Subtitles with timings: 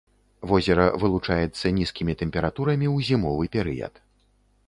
[0.51, 3.93] Возера вылучаецца нізкімі тэмпературамі ў зімовы перыяд.